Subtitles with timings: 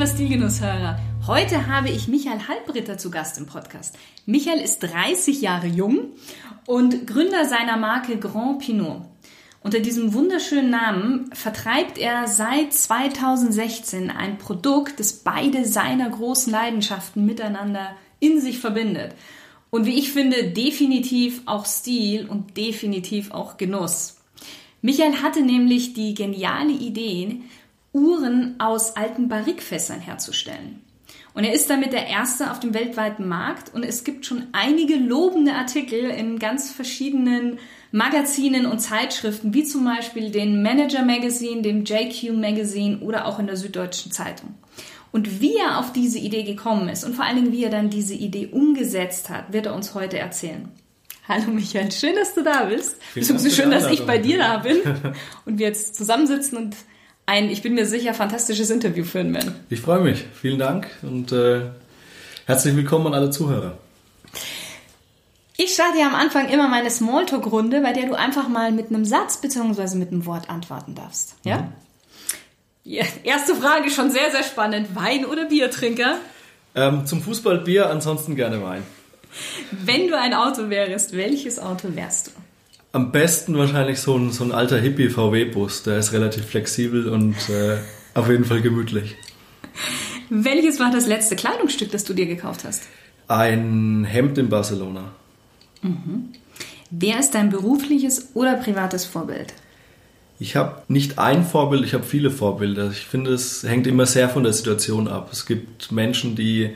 [0.00, 0.98] Lieber Stilgenusshörer.
[1.26, 3.98] Heute habe ich Michael Halbritter zu Gast im Podcast.
[4.24, 6.12] Michael ist 30 Jahre jung
[6.66, 9.02] und Gründer seiner Marke Grand Pinot.
[9.62, 17.26] Unter diesem wunderschönen Namen vertreibt er seit 2016 ein Produkt, das beide seiner großen Leidenschaften
[17.26, 19.14] miteinander in sich verbindet.
[19.68, 24.16] Und wie ich finde, definitiv auch Stil und definitiv auch Genuss.
[24.80, 27.42] Michael hatte nämlich die geniale Idee,
[27.92, 30.82] Uhren aus alten Barrikfässern herzustellen.
[31.32, 34.96] Und er ist damit der Erste auf dem weltweiten Markt und es gibt schon einige
[34.96, 37.58] lobende Artikel in ganz verschiedenen
[37.92, 43.46] Magazinen und Zeitschriften, wie zum Beispiel den Manager Magazine, dem JQ Magazine oder auch in
[43.46, 44.54] der Süddeutschen Zeitung.
[45.12, 47.90] Und wie er auf diese Idee gekommen ist und vor allen Dingen, wie er dann
[47.90, 50.68] diese Idee umgesetzt hat, wird er uns heute erzählen.
[51.26, 52.96] Hallo Michael, schön, dass du da bist.
[53.14, 54.78] Beziehungsweise schön, dass ich bei dir da bin
[55.46, 56.76] und wir jetzt zusammensitzen und
[57.30, 59.54] ein, ich bin mir sicher, fantastisches Interview führen werden.
[59.70, 60.24] Ich freue mich.
[60.34, 61.62] Vielen Dank und äh,
[62.44, 63.78] herzlich willkommen an alle Zuhörer.
[65.56, 69.04] Ich starte ja am Anfang immer meine Smalltalk-Runde, bei der du einfach mal mit einem
[69.04, 69.96] Satz bzw.
[69.96, 71.36] mit einem Wort antworten darfst.
[71.44, 71.58] Ja?
[71.58, 71.72] Mhm.
[72.82, 73.04] ja?
[73.22, 74.96] Erste Frage schon sehr, sehr spannend.
[74.96, 76.16] Wein oder Biertrinker?
[76.74, 78.82] Ähm, zum Fußball Bier, ansonsten gerne Wein.
[79.70, 82.30] Wenn du ein Auto wärst, welches Auto wärst du?
[82.92, 85.84] Am besten wahrscheinlich so ein, so ein alter Hippie-VW-Bus.
[85.84, 87.78] Der ist relativ flexibel und äh,
[88.14, 89.16] auf jeden Fall gemütlich.
[90.30, 92.82] Welches war das letzte Kleidungsstück, das du dir gekauft hast?
[93.28, 95.12] Ein Hemd in Barcelona.
[95.82, 96.30] Mhm.
[96.90, 99.54] Wer ist dein berufliches oder privates Vorbild?
[100.40, 102.90] Ich habe nicht ein Vorbild, ich habe viele Vorbilder.
[102.90, 105.28] Ich finde, es hängt immer sehr von der Situation ab.
[105.30, 106.70] Es gibt Menschen, die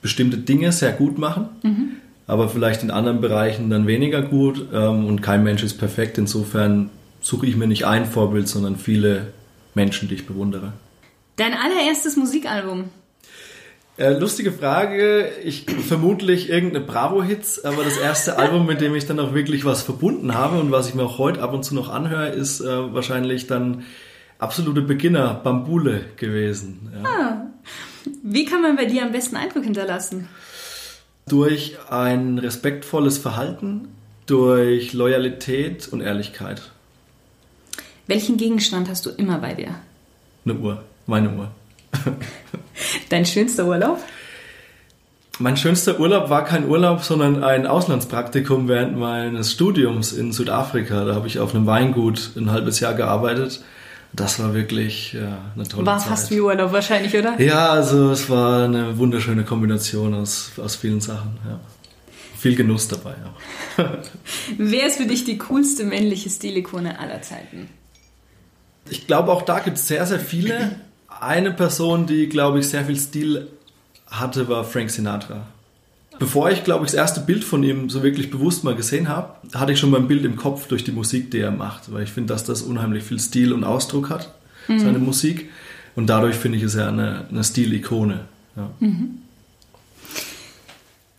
[0.00, 1.48] bestimmte Dinge sehr gut machen.
[1.62, 4.66] Mhm aber vielleicht in anderen Bereichen dann weniger gut.
[4.72, 6.18] Ähm, und kein Mensch ist perfekt.
[6.18, 9.32] Insofern suche ich mir nicht ein Vorbild, sondern viele
[9.74, 10.72] Menschen, die ich bewundere.
[11.36, 12.84] Dein allererstes Musikalbum?
[13.98, 15.30] Äh, lustige Frage.
[15.44, 19.82] Ich vermutlich irgendeine Bravo-Hits, aber das erste Album, mit dem ich dann auch wirklich was
[19.82, 22.94] verbunden habe und was ich mir auch heute ab und zu noch anhöre, ist äh,
[22.94, 23.84] wahrscheinlich dann
[24.38, 26.90] absolute Beginner Bambule gewesen.
[26.92, 27.08] Ja.
[27.08, 27.46] Ah.
[28.22, 30.28] Wie kann man bei dir am besten Eindruck hinterlassen?
[31.28, 33.88] Durch ein respektvolles Verhalten,
[34.26, 36.62] durch Loyalität und Ehrlichkeit.
[38.06, 39.74] Welchen Gegenstand hast du immer bei dir?
[40.44, 41.50] Eine Uhr, meine Uhr.
[43.08, 43.98] Dein schönster Urlaub?
[45.40, 51.04] Mein schönster Urlaub war kein Urlaub, sondern ein Auslandspraktikum während meines Studiums in Südafrika.
[51.04, 53.64] Da habe ich auf einem Weingut ein halbes Jahr gearbeitet
[54.16, 56.10] das war wirklich ja, eine tolle war Zeit.
[56.10, 57.40] War fast wie Urlaub wahrscheinlich, oder?
[57.40, 61.38] Ja, also es war eine wunderschöne Kombination aus, aus vielen Sachen.
[61.46, 61.60] Ja.
[62.38, 63.84] Viel Genuss dabei auch.
[64.58, 67.68] Wer ist für dich die coolste männliche Stilikone aller Zeiten?
[68.88, 70.80] Ich glaube, auch da gibt es sehr, sehr viele.
[71.08, 73.48] Eine Person, die, glaube ich, sehr viel Stil
[74.06, 75.46] hatte, war Frank Sinatra.
[76.18, 79.36] Bevor ich, glaube ich, das erste Bild von ihm so wirklich bewusst mal gesehen habe,
[79.54, 81.92] hatte ich schon mal ein Bild im Kopf durch die Musik, die er macht.
[81.92, 84.34] Weil ich finde, dass das unheimlich viel Stil und Ausdruck hat,
[84.68, 84.78] mhm.
[84.78, 85.50] seine Musik.
[85.94, 88.26] Und dadurch finde ich es ja eine, eine Stilikone.
[88.56, 88.70] Ja.
[88.80, 89.18] Mhm.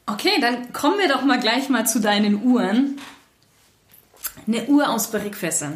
[0.05, 2.97] Okay, dann kommen wir doch mal gleich mal zu deinen Uhren.
[4.47, 5.73] Eine Uhr aus Barrikfässern.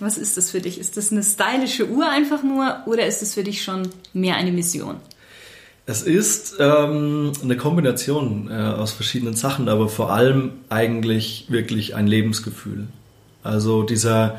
[0.00, 0.80] Was ist das für dich?
[0.80, 4.50] Ist das eine stylische Uhr einfach nur oder ist es für dich schon mehr eine
[4.50, 4.96] Mission?
[5.84, 12.06] Es ist ähm, eine Kombination äh, aus verschiedenen Sachen, aber vor allem eigentlich wirklich ein
[12.06, 12.86] Lebensgefühl.
[13.42, 14.38] Also dieser,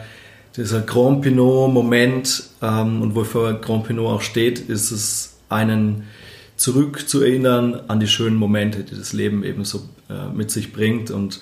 [0.56, 6.08] dieser Grand Pinot-Moment ähm, und wofür Grand Pinot auch steht, ist es, einen
[6.56, 10.72] zurück zu erinnern an die schönen Momente, die das Leben eben so äh, mit sich
[10.72, 11.12] bringt.
[11.12, 11.42] Und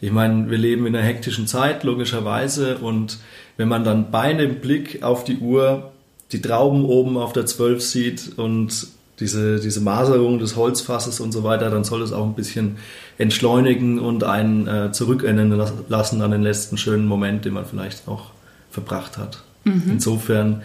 [0.00, 2.78] ich meine, wir leben in einer hektischen Zeit, logischerweise.
[2.78, 3.18] Und
[3.56, 5.90] wenn man dann bei einem Blick auf die Uhr
[6.32, 8.88] die Trauben oben auf der 12 sieht und
[9.20, 12.76] diese, diese Maserung des Holzfasses und so weiter, dann soll es auch ein bisschen
[13.18, 15.50] entschleunigen und einen äh, zurückerinnern
[15.88, 18.30] lassen an den letzten schönen Moment, den man vielleicht auch
[18.70, 19.42] verbracht hat.
[19.64, 19.84] Mhm.
[19.90, 20.62] Insofern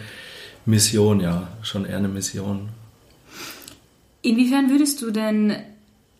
[0.66, 2.68] Mission, ja, schon eher eine Mission.
[4.22, 5.54] Inwiefern würdest du denn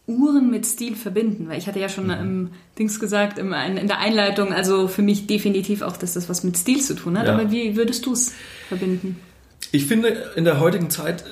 [0.07, 1.49] Uhren mit Stil verbinden?
[1.49, 2.11] Weil ich hatte ja schon mhm.
[2.11, 6.57] im Dings gesagt, in der Einleitung, also für mich definitiv auch, dass das was mit
[6.59, 7.27] Stil zu tun hat.
[7.27, 7.35] Ja.
[7.35, 8.35] Aber wie würdest du es
[8.69, 9.17] verbinden?
[9.73, 11.25] Ich finde, in der heutigen Zeit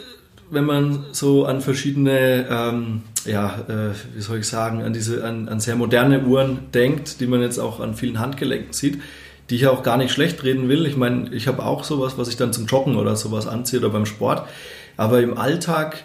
[0.52, 5.49] wenn man so an verschiedene, ähm, ja, äh, wie soll ich sagen, an diese, an,
[5.49, 9.00] an sehr moderne Uhren denkt, die man jetzt auch an vielen Handgelenken sieht,
[9.49, 10.84] die ich auch gar nicht schlecht reden will.
[10.84, 13.88] Ich meine, ich habe auch sowas, was ich dann zum Joggen oder sowas anziehe oder
[13.88, 14.46] beim Sport.
[14.99, 16.04] Aber im Alltag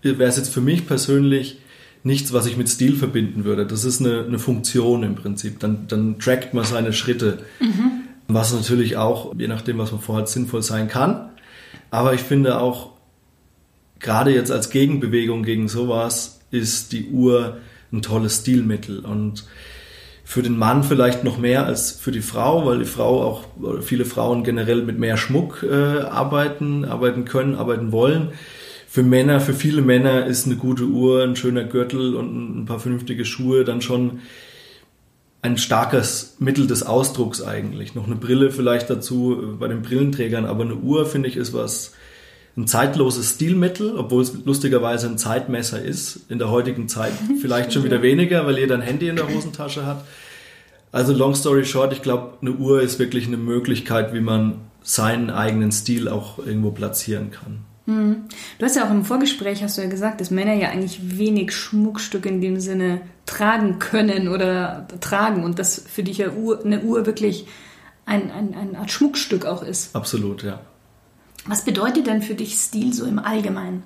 [0.00, 1.58] wäre es jetzt für mich persönlich
[2.02, 3.66] nichts, was ich mit Stil verbinden würde.
[3.66, 5.60] Das ist eine, eine Funktion im Prinzip.
[5.60, 7.40] Dann, dann trackt man seine Schritte.
[7.60, 8.04] Mhm.
[8.26, 11.28] Was natürlich auch, je nachdem, was man vorhat, sinnvoll sein kann.
[11.90, 12.92] Aber ich finde auch,
[14.02, 17.58] gerade jetzt als Gegenbewegung gegen sowas, ist die Uhr
[17.92, 19.00] ein tolles Stilmittel.
[19.00, 19.44] Und
[20.24, 23.44] für den Mann vielleicht noch mehr als für die Frau, weil die Frau auch,
[23.82, 28.32] viele Frauen generell mit mehr Schmuck äh, arbeiten, arbeiten können, arbeiten wollen
[28.92, 32.78] für Männer, für viele Männer ist eine gute Uhr, ein schöner Gürtel und ein paar
[32.78, 34.20] vernünftige Schuhe dann schon
[35.40, 37.94] ein starkes Mittel des Ausdrucks eigentlich.
[37.94, 41.54] Noch eine Brille vielleicht dazu äh, bei den Brillenträgern, aber eine Uhr finde ich ist
[41.54, 41.94] was
[42.56, 46.20] ein zeitloses Stilmittel, obwohl es lustigerweise ein Zeitmesser ist.
[46.28, 49.86] In der heutigen Zeit vielleicht schon wieder weniger, weil jeder ein Handy in der Hosentasche
[49.86, 50.04] hat.
[50.90, 55.30] Also long story short, ich glaube, eine Uhr ist wirklich eine Möglichkeit, wie man seinen
[55.30, 57.64] eigenen Stil auch irgendwo platzieren kann.
[57.86, 58.24] Hm.
[58.58, 61.52] Du hast ja auch im Vorgespräch hast du ja gesagt, dass Männer ja eigentlich wenig
[61.52, 66.80] Schmuckstücke in dem Sinne tragen können oder tragen und dass für dich ja Uhr, eine
[66.82, 67.46] Uhr wirklich
[68.04, 69.96] ein, ein, eine Art Schmuckstück auch ist.
[69.96, 70.60] Absolut, ja.
[71.46, 73.82] Was bedeutet denn für dich Stil so im Allgemeinen?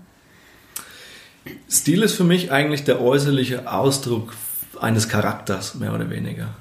[1.70, 4.34] Stil ist für mich eigentlich der äußerliche Ausdruck
[4.80, 6.54] eines Charakters, mehr oder weniger.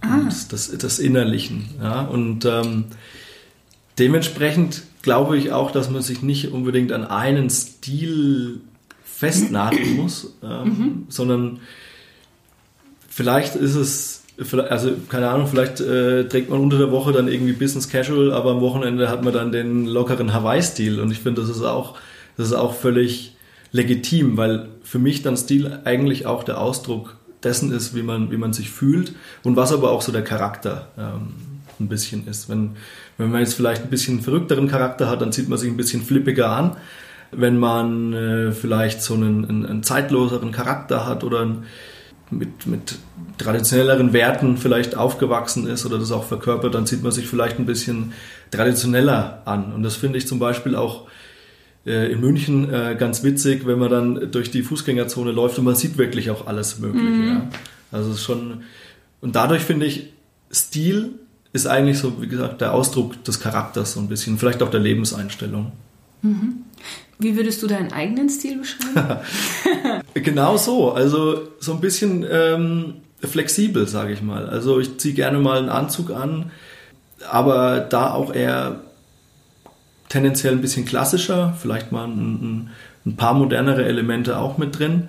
[0.00, 0.20] Ah.
[0.48, 1.70] Das, das Innerlichen.
[1.80, 2.02] Ja?
[2.02, 2.84] Und ähm,
[3.98, 8.60] dementsprechend glaube ich auch, dass man sich nicht unbedingt an einen Stil
[9.04, 11.06] festnageln muss, ähm, mhm.
[11.08, 11.60] sondern
[13.08, 14.22] vielleicht ist es,
[14.68, 18.52] also keine Ahnung, vielleicht äh, trägt man unter der Woche dann irgendwie Business Casual, aber
[18.52, 21.96] am Wochenende hat man dann den lockeren Hawaii-Stil und ich finde, das ist auch,
[22.36, 23.36] das ist auch völlig
[23.72, 28.36] legitim, weil für mich dann Stil eigentlich auch der Ausdruck dessen ist, wie man, wie
[28.36, 29.12] man sich fühlt
[29.42, 31.34] und was aber auch so der Charakter ähm,
[31.80, 32.48] ein bisschen ist.
[32.48, 32.76] Wenn,
[33.16, 36.02] wenn man jetzt vielleicht ein bisschen verrückteren Charakter hat, dann zieht man sich ein bisschen
[36.02, 36.76] flippiger an.
[37.30, 41.64] Wenn man äh, vielleicht so einen, einen, einen, zeitloseren Charakter hat oder ein,
[42.30, 42.98] mit, mit
[43.38, 47.66] traditionelleren Werten vielleicht aufgewachsen ist oder das auch verkörpert, dann zieht man sich vielleicht ein
[47.66, 48.12] bisschen
[48.50, 49.72] traditioneller an.
[49.72, 51.06] Und das finde ich zum Beispiel auch
[51.86, 55.76] äh, in München äh, ganz witzig, wenn man dann durch die Fußgängerzone läuft und man
[55.76, 57.06] sieht wirklich auch alles Mögliche.
[57.06, 57.28] Mhm.
[57.28, 57.48] Ja.
[57.92, 58.62] Also schon
[59.20, 60.12] und dadurch finde ich
[60.50, 61.14] Stil
[61.52, 64.80] ist eigentlich so, wie gesagt, der Ausdruck des Charakters so ein bisschen, vielleicht auch der
[64.80, 65.72] Lebenseinstellung.
[66.22, 66.64] Mhm.
[67.18, 69.20] Wie würdest du deinen eigenen Stil beschreiben?
[70.14, 74.48] genau so, also so ein bisschen ähm, flexibel, sage ich mal.
[74.48, 76.52] Also ich ziehe gerne mal einen Anzug an,
[77.28, 78.82] aber da auch eher
[80.08, 82.70] tendenziell ein bisschen klassischer, vielleicht mal ein,
[83.04, 85.08] ein paar modernere Elemente auch mit drin.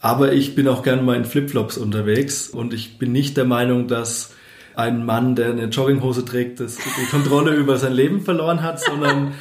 [0.00, 3.86] Aber ich bin auch gerne mal in Flipflops unterwegs und ich bin nicht der Meinung,
[3.86, 4.34] dass
[4.74, 9.34] ein Mann, der eine Jogginghose trägt, das die Kontrolle über sein Leben verloren hat, sondern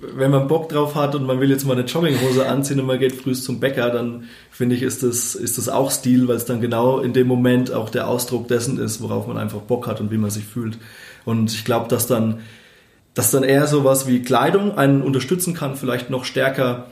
[0.00, 2.98] wenn man Bock drauf hat und man will jetzt mal eine Jogginghose anziehen und man
[2.98, 6.44] geht früh zum Bäcker, dann finde ich, ist das, ist das auch Stil, weil es
[6.44, 10.00] dann genau in dem Moment auch der Ausdruck dessen ist, worauf man einfach Bock hat
[10.00, 10.78] und wie man sich fühlt.
[11.24, 12.40] Und ich glaube, dass dann,
[13.14, 16.86] dass dann eher sowas wie Kleidung einen unterstützen kann, vielleicht noch stärker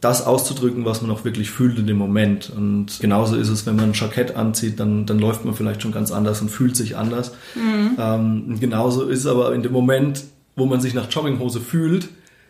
[0.00, 2.52] das auszudrücken, was man auch wirklich fühlt in dem Moment.
[2.54, 5.90] Und genauso ist es, wenn man ein Jackett anzieht, dann, dann läuft man vielleicht schon
[5.92, 7.32] ganz anders und fühlt sich anders.
[7.56, 7.96] Mhm.
[7.98, 12.08] Ähm, genauso ist es aber in dem Moment, wo man sich nach Jogginghose fühlt,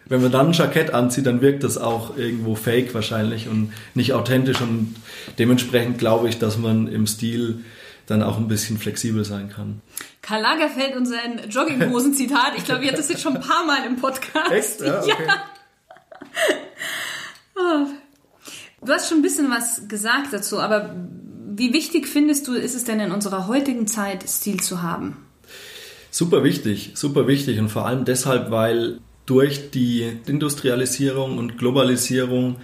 [0.08, 4.12] wenn man dann ein Jackett anzieht, dann wirkt das auch irgendwo fake wahrscheinlich und nicht
[4.14, 4.60] authentisch.
[4.60, 4.96] Und
[5.38, 7.64] dementsprechend glaube ich, dass man im Stil
[8.06, 9.82] dann auch ein bisschen flexibel sein kann.
[10.22, 12.52] Karl Lagerfeld und sein Jogginghosen-Zitat.
[12.56, 14.50] Ich glaube, ihr habt das jetzt schon ein paar Mal im Podcast.
[14.50, 14.80] Echt?
[14.80, 15.12] Ja, okay.
[17.56, 17.86] ja.
[18.80, 20.94] Du hast schon ein bisschen was gesagt dazu, aber
[21.54, 25.16] wie wichtig findest du, ist es denn in unserer heutigen Zeit, Stil zu haben?
[26.10, 32.56] Super wichtig, super wichtig und vor allem deshalb, weil durch die Industrialisierung und Globalisierung,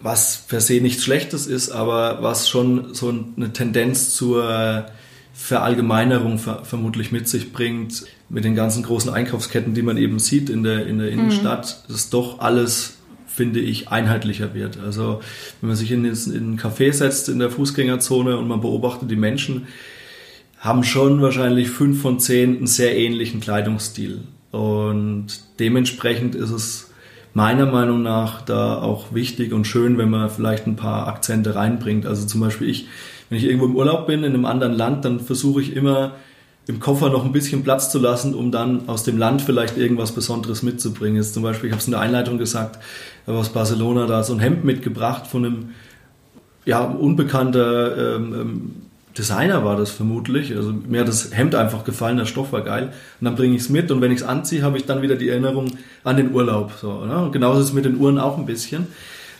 [0.00, 4.86] was per se nichts Schlechtes ist, aber was schon so eine Tendenz zur
[5.34, 10.62] Verallgemeinerung vermutlich mit sich bringt, mit den ganzen großen Einkaufsketten, die man eben sieht in
[10.62, 11.18] der, in der mhm.
[11.18, 11.92] Innenstadt, mhm.
[11.92, 12.96] dass doch alles
[13.26, 14.78] finde ich, einheitlicher wird.
[14.78, 15.20] Also
[15.60, 19.16] wenn man sich in, in ein Café setzt in der Fußgängerzone und man beobachtet die
[19.16, 19.68] Menschen,
[20.58, 24.20] haben schon wahrscheinlich fünf von zehn einen sehr ähnlichen Kleidungsstil.
[24.50, 25.26] Und
[25.58, 26.90] dementsprechend ist es
[27.34, 32.06] meiner Meinung nach da auch wichtig und schön, wenn man vielleicht ein paar Akzente reinbringt.
[32.06, 32.88] Also zum Beispiel ich,
[33.28, 36.16] wenn ich irgendwo im Urlaub bin in einem anderen Land, dann versuche ich immer
[36.66, 40.12] im Koffer noch ein bisschen Platz zu lassen, um dann aus dem Land vielleicht irgendwas
[40.12, 41.16] Besonderes mitzubringen.
[41.16, 42.78] Jetzt zum Beispiel, ich habe es in der Einleitung gesagt,
[43.26, 45.70] habe aus Barcelona da so ein Hemd mitgebracht von einem
[46.64, 48.72] ja, unbekannter ähm, ähm,
[49.20, 50.56] Designer war das vermutlich.
[50.56, 52.92] Also mir hat das Hemd einfach gefallen, der Stoff war geil.
[53.20, 55.16] Und dann bringe ich es mit und wenn ich es anziehe, habe ich dann wieder
[55.16, 55.72] die Erinnerung
[56.04, 56.72] an den Urlaub.
[56.80, 57.24] So, ne?
[57.24, 58.86] Und genauso ist es mit den Uhren auch ein bisschen.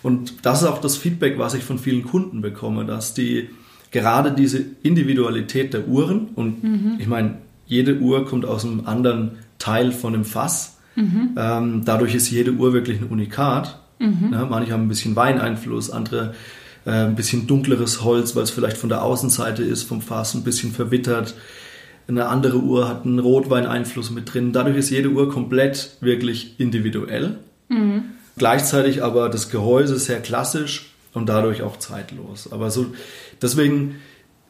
[0.02, 3.48] Und das ist auch das Feedback, was ich von vielen Kunden bekomme, dass die
[3.90, 6.96] gerade diese Individualität der Uhren und mhm.
[6.98, 10.78] ich meine, jede Uhr kommt aus einem anderen Teil von dem Fass.
[10.94, 11.30] Mhm.
[11.36, 13.80] Ähm, dadurch ist jede Uhr wirklich ein Unikat.
[13.98, 14.30] Mhm.
[14.32, 16.34] Ja, manche haben ein bisschen Weineinfluss, andere
[16.84, 20.44] äh, ein bisschen dunkleres Holz, weil es vielleicht von der Außenseite ist, vom Fass ein
[20.44, 21.34] bisschen verwittert.
[22.08, 24.52] Eine andere Uhr hat einen Rotweineinfluss mit drin.
[24.52, 27.38] Dadurch ist jede Uhr komplett wirklich individuell.
[27.68, 28.04] Mhm.
[28.36, 32.50] Gleichzeitig aber das Gehäuse sehr klassisch und dadurch auch zeitlos.
[32.52, 32.86] Aber so,
[33.40, 33.96] deswegen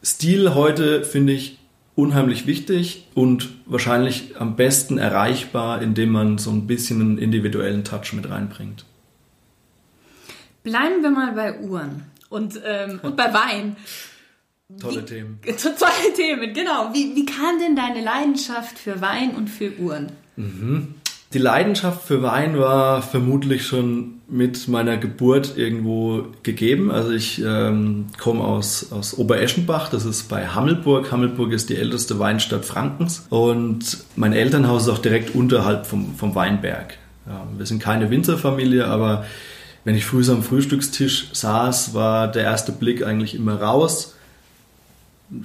[0.02, 1.58] Stil heute finde ich
[1.94, 8.14] unheimlich wichtig und wahrscheinlich am besten erreichbar, indem man so ein bisschen einen individuellen Touch
[8.14, 8.86] mit reinbringt.
[10.62, 13.76] Bleiben wir mal bei Uhren und, ähm, und bei Wein.
[14.80, 15.40] Tolle wie, Themen.
[15.44, 16.94] Tolle Themen, genau.
[16.94, 20.12] Wie, wie kam denn deine Leidenschaft für Wein und für Uhren?
[20.36, 20.94] Mhm.
[21.32, 26.90] Die Leidenschaft für Wein war vermutlich schon mit meiner Geburt irgendwo gegeben.
[26.90, 31.12] Also ich ähm, komme aus, aus Obereschenbach, das ist bei Hammelburg.
[31.12, 36.34] Hammelburg ist die älteste Weinstadt Frankens und mein Elternhaus ist auch direkt unterhalb vom, vom
[36.34, 36.98] Weinberg.
[37.26, 39.24] Ja, wir sind keine Winzerfamilie, aber
[39.84, 44.14] wenn ich früh am Frühstückstisch saß, war der erste Blick eigentlich immer raus.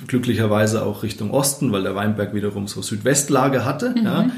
[0.08, 3.92] Glücklicherweise auch Richtung Osten, weil der Weinberg wiederum so Südwestlage hatte.
[3.92, 4.06] Mhm.
[4.06, 4.30] Ja.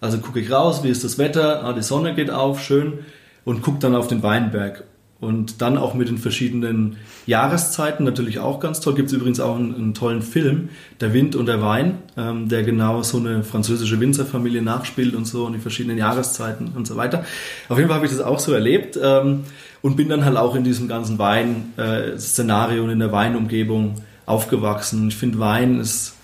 [0.00, 1.64] Also gucke ich raus, wie ist das Wetter?
[1.64, 3.00] Ah, die Sonne geht auf, schön.
[3.44, 4.84] Und gucke dann auf den Weinberg.
[5.24, 8.94] Und dann auch mit den verschiedenen Jahreszeiten natürlich auch ganz toll.
[8.94, 10.68] Gibt es übrigens auch einen, einen, tollen Film,
[11.00, 15.46] Der Wind und der Wein, ähm, der genau so eine französische Winzerfamilie nachspielt und so
[15.46, 17.24] und die verschiedenen Jahreszeiten und so weiter.
[17.68, 19.44] Auf jeden Fall habe ich das auch so erlebt ähm,
[19.82, 25.08] und bin dann halt auch in diesem ganzen Wein-Szenario äh, und in der Weinumgebung aufgewachsen.
[25.08, 26.14] Ich finde, Wein ist,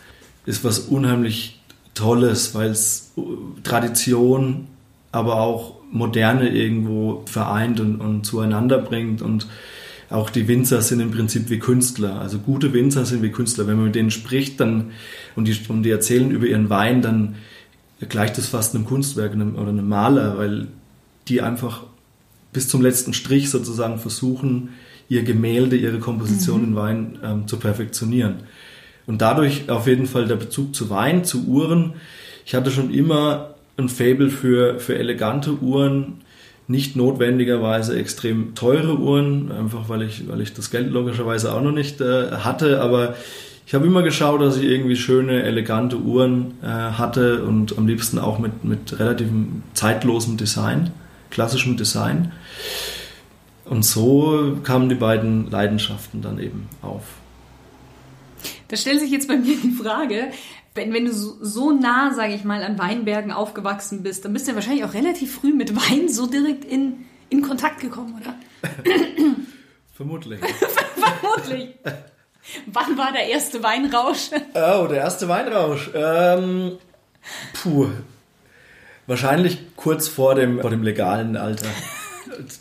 [0.47, 1.61] ist was unheimlich
[1.95, 3.21] Tolles, weil es äh,
[3.63, 4.69] Tradition,
[5.13, 9.47] aber auch Moderne irgendwo vereint und, und zueinander bringt und
[10.11, 12.21] auch die Winzer sind im Prinzip wie Künstler.
[12.21, 13.69] Also gute Winzer sind wie Künstler.
[13.69, 14.91] Wenn man mit denen spricht dann,
[15.37, 17.37] und, die, und die erzählen über ihren Wein, dann
[18.09, 20.67] gleicht das fast einem Kunstwerk einem, oder einem Maler, weil
[21.29, 21.85] die einfach
[22.53, 24.71] bis zum letzten Strich sozusagen versuchen,
[25.09, 26.69] ihr Gemälde, ihre Komposition mhm.
[26.69, 28.41] in Wein ähm, zu perfektionieren.
[29.07, 31.95] Und dadurch auf jeden Fall der Bezug zu Wein, zu Uhren.
[32.45, 33.50] Ich hatte schon immer
[33.81, 36.21] ein Fable für, für elegante Uhren,
[36.69, 41.73] nicht notwendigerweise extrem teure Uhren, einfach weil ich, weil ich das Geld logischerweise auch noch
[41.73, 43.17] nicht äh, hatte, aber
[43.67, 48.19] ich habe immer geschaut, dass ich irgendwie schöne, elegante Uhren äh, hatte und am liebsten
[48.19, 49.29] auch mit, mit relativ
[49.75, 50.91] zeitlosem Design,
[51.31, 52.33] klassischem Design.
[53.65, 57.05] Und so kamen die beiden Leidenschaften dann eben auf.
[58.67, 60.33] Da stellt sich jetzt bei mir die Frage,
[60.75, 64.47] wenn, wenn du so, so nah, sage ich mal, an Weinbergen aufgewachsen bist, dann bist
[64.47, 68.35] du ja wahrscheinlich auch relativ früh mit Wein so direkt in, in Kontakt gekommen, oder?
[69.95, 70.41] Vermutlich.
[71.21, 71.75] Vermutlich.
[72.67, 74.31] Wann war der erste Weinrausch?
[74.55, 75.91] Oh, der erste Weinrausch.
[75.95, 76.79] Ähm,
[77.53, 77.89] puh.
[79.07, 81.67] Wahrscheinlich kurz vor dem, vor dem legalen Alter.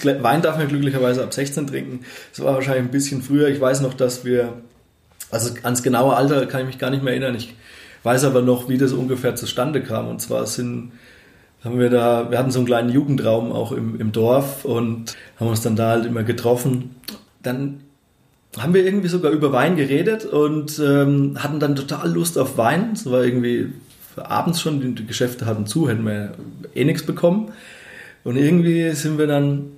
[0.04, 2.06] Wein darf man glücklicherweise ab 16 trinken.
[2.32, 3.48] Das war wahrscheinlich ein bisschen früher.
[3.50, 4.54] Ich weiß noch, dass wir,
[5.32, 7.36] also ans genaue Alter kann ich mich gar nicht mehr erinnern.
[7.36, 7.56] Ich
[8.04, 10.08] weiß aber noch, wie das ungefähr zustande kam.
[10.08, 10.92] Und zwar sind,
[11.64, 15.48] haben wir da, wir hatten so einen kleinen Jugendraum auch im, im Dorf und haben
[15.48, 16.96] uns dann da halt immer getroffen.
[17.44, 17.82] Dann
[18.58, 22.92] haben wir irgendwie sogar über Wein geredet und ähm, hatten dann total Lust auf Wein.
[22.94, 23.74] Es war irgendwie
[24.16, 26.34] abends schon, die, Geschäfte hatten zu, hätten wir
[26.76, 27.52] eh nichts bekommen.
[28.24, 29.72] Und irgendwie sind wir dann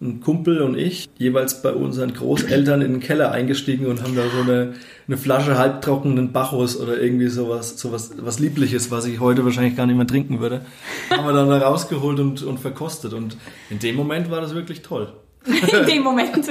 [0.00, 4.28] ein Kumpel und ich jeweils bei unseren Großeltern in den Keller eingestiegen und haben da
[4.28, 4.74] so eine,
[5.06, 9.86] eine Flasche halbtrockenen Bacchus oder irgendwie sowas, sowas was Liebliches, was ich heute wahrscheinlich gar
[9.86, 10.62] nicht mehr trinken würde,
[11.10, 13.12] haben wir dann da rausgeholt und, und verkostet.
[13.12, 13.36] Und
[13.70, 15.12] in dem Moment war das wirklich toll.
[15.46, 16.44] In dem Moment.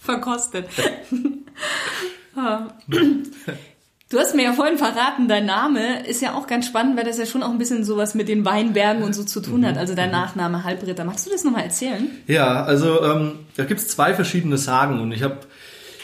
[0.00, 0.66] verkostet.
[4.10, 7.18] Du hast mir ja vorhin verraten, dein Name ist ja auch ganz spannend, weil das
[7.18, 9.74] ja schon auch ein bisschen sowas mit den Weinbergen und so zu tun hat.
[9.74, 9.80] Mhm.
[9.80, 11.04] Also dein Nachname Halbritter.
[11.04, 12.10] Magst du das nochmal erzählen?
[12.26, 15.40] Ja, also ähm, da gibt es zwei verschiedene Sagen und ich habe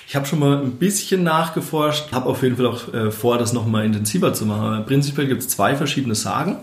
[0.06, 3.54] ich hab schon mal ein bisschen nachgeforscht, habe auf jeden Fall auch äh, vor, das
[3.54, 4.66] nochmal intensiver zu machen.
[4.66, 6.58] Aber prinzipiell gibt es zwei verschiedene Sagen.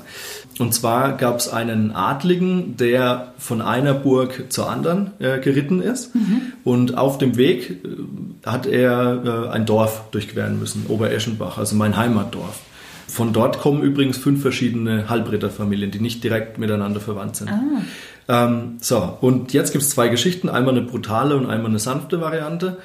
[0.62, 6.14] Und zwar gab es einen Adligen, der von einer Burg zur anderen äh, geritten ist.
[6.14, 6.54] Mhm.
[6.64, 11.98] Und auf dem Weg äh, hat er äh, ein Dorf durchqueren müssen, Obereschenbach, also mein
[11.98, 12.60] Heimatdorf.
[13.08, 17.50] Von dort kommen übrigens fünf verschiedene Halbritterfamilien, die nicht direkt miteinander verwandt sind.
[17.50, 18.46] Ah.
[18.46, 22.22] Ähm, so, und jetzt gibt es zwei Geschichten, einmal eine brutale und einmal eine sanfte
[22.22, 22.78] Variante.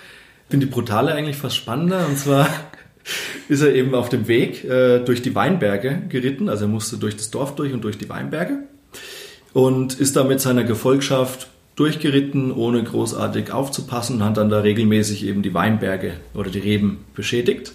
[0.47, 2.07] Ich finde die brutale eigentlich fast spannender.
[2.09, 2.49] Und zwar
[3.49, 6.49] ist er eben auf dem Weg äh, durch die Weinberge geritten.
[6.49, 8.59] Also er musste durch das Dorf durch und durch die Weinberge.
[9.53, 15.27] Und ist da mit seiner Gefolgschaft durchgeritten, ohne großartig aufzupassen, und hat dann da regelmäßig
[15.27, 17.73] eben die Weinberge oder die Reben beschädigt.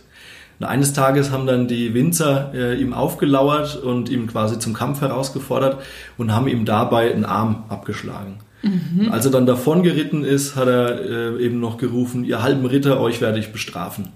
[0.59, 5.01] Und eines Tages haben dann die Winzer äh, ihm aufgelauert und ihm quasi zum Kampf
[5.01, 5.81] herausgefordert
[6.17, 8.37] und haben ihm dabei einen Arm abgeschlagen.
[8.61, 9.09] Mhm.
[9.11, 12.99] Als er dann davon geritten ist, hat er äh, eben noch gerufen, ihr halben Ritter,
[12.99, 14.09] euch werde ich bestrafen.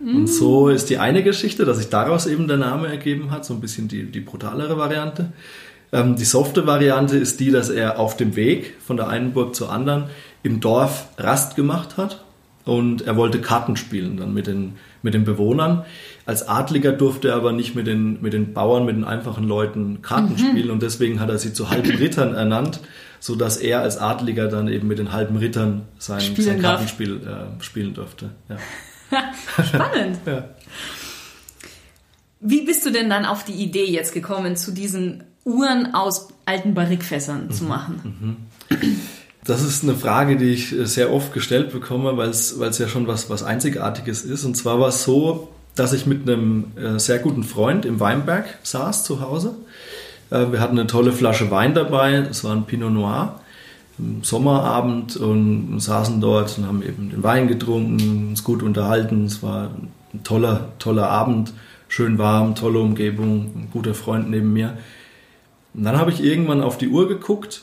[0.00, 0.16] Mhm.
[0.16, 3.54] Und so ist die eine Geschichte, dass sich daraus eben der Name ergeben hat, so
[3.54, 5.32] ein bisschen die, die brutalere Variante.
[5.92, 9.54] Ähm, die softe Variante ist die, dass er auf dem Weg von der einen Burg
[9.54, 10.04] zur anderen
[10.42, 12.24] im Dorf Rast gemacht hat
[12.64, 15.84] und er wollte Karten spielen dann mit den, mit den Bewohnern.
[16.26, 20.02] Als Adliger durfte er aber nicht mit den, mit den Bauern, mit den einfachen Leuten
[20.02, 20.38] Karten mhm.
[20.38, 22.80] spielen und deswegen hat er sie zu halben Rittern ernannt,
[23.20, 27.62] so dass er als Adliger dann eben mit den halben Rittern sein, sein Kartenspiel äh,
[27.62, 28.30] spielen durfte.
[28.48, 28.56] Ja.
[29.64, 30.18] Spannend.
[30.26, 30.48] ja.
[32.40, 36.74] Wie bist du denn dann auf die Idee jetzt gekommen, zu diesen Uhren aus alten
[36.74, 37.50] Barrikfässern mhm.
[37.50, 38.46] zu machen?
[38.70, 38.96] Mhm.
[39.44, 42.88] Das ist eine Frage, die ich sehr oft gestellt bekomme, weil es, weil es ja
[42.88, 44.44] schon was, was Einzigartiges ist.
[44.44, 48.46] Und zwar war es so, dass ich mit einem äh, sehr guten Freund im Weinberg
[48.62, 49.54] saß zu Hause.
[50.30, 53.40] Äh, wir hatten eine tolle Flasche Wein dabei, es war ein Pinot Noir
[54.22, 59.24] Sommerabend und saßen dort und haben eben den Wein getrunken, uns gut unterhalten.
[59.24, 59.70] Es war
[60.12, 61.52] ein toller, toller Abend,
[61.88, 64.76] schön warm, tolle Umgebung, ein guter Freund neben mir.
[65.74, 67.62] Und dann habe ich irgendwann auf die Uhr geguckt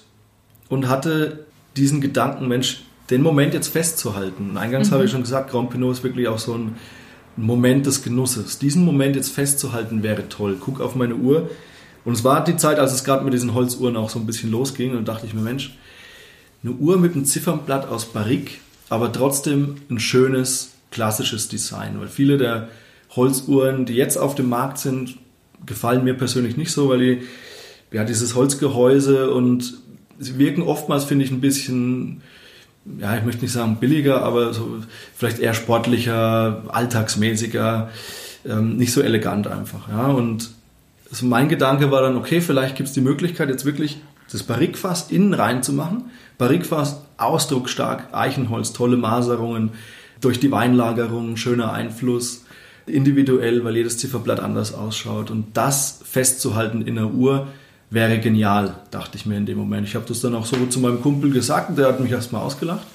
[0.69, 1.45] und hatte
[1.75, 4.51] diesen Gedanken, Mensch, den Moment jetzt festzuhalten.
[4.51, 4.95] Und eingangs mhm.
[4.95, 6.75] habe ich schon gesagt, Grand Pinot ist wirklich auch so ein
[7.35, 8.59] Moment des Genusses.
[8.59, 10.57] Diesen Moment jetzt festzuhalten wäre toll.
[10.59, 11.49] Guck auf meine Uhr.
[12.03, 14.51] Und es war die Zeit, als es gerade mit diesen Holzuhren auch so ein bisschen
[14.51, 14.95] losging.
[14.95, 15.77] Und dachte ich mir, Mensch,
[16.63, 21.99] eine Uhr mit einem Ziffernblatt aus Barrique, aber trotzdem ein schönes, klassisches Design.
[21.99, 22.67] Weil viele der
[23.15, 25.17] Holzuhren, die jetzt auf dem Markt sind,
[25.65, 27.21] gefallen mir persönlich nicht so, weil die,
[27.91, 29.73] ja, dieses Holzgehäuse und
[30.19, 32.21] sie wirken oftmals, finde ich, ein bisschen,
[32.99, 34.77] ja, ich möchte nicht sagen billiger, aber so
[35.15, 37.89] vielleicht eher sportlicher, alltagsmäßiger,
[38.45, 39.89] ähm, nicht so elegant einfach.
[39.89, 40.51] Ja, und
[41.09, 43.99] also mein Gedanke war dann, okay, vielleicht gibt es die Möglichkeit, jetzt wirklich
[44.31, 46.11] das Barrikfass innen rein zu machen.
[46.37, 49.71] Barrikfass ausdrucksstark, Eichenholz, tolle Maserungen,
[50.21, 52.45] durch die Weinlagerung, schöner Einfluss,
[52.85, 55.31] individuell, weil jedes Zifferblatt anders ausschaut.
[55.31, 57.47] Und das festzuhalten in der Uhr
[57.89, 59.87] wäre genial, dachte ich mir in dem Moment.
[59.87, 62.41] Ich habe das dann auch so zu meinem Kumpel gesagt und der hat mich erstmal
[62.41, 62.85] ausgelacht.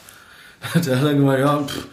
[0.74, 1.86] Der hat dann gemeint, ja, pff,